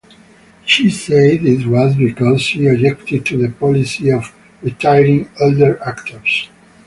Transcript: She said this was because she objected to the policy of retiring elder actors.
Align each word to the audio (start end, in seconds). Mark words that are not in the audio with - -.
She 0.65 0.89
said 0.89 1.43
this 1.43 1.63
was 1.63 1.95
because 1.95 2.41
she 2.41 2.65
objected 2.65 3.23
to 3.27 3.37
the 3.37 3.49
policy 3.53 4.11
of 4.11 4.33
retiring 4.63 5.29
elder 5.39 5.79
actors. 5.83 6.49